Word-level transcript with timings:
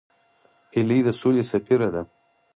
هیلۍ 0.75 0.99
د 1.07 1.09
سولې 1.19 1.43
سفیره 1.51 1.89
ده 1.93 2.01